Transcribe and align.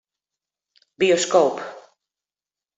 Bioskoop. 0.99 1.63